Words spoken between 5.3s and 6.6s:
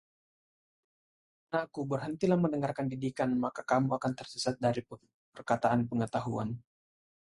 perkataan pengetahuan.